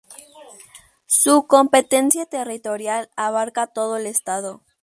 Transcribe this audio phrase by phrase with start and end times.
[1.05, 4.63] Su competencia territorial abarca todo el Estado.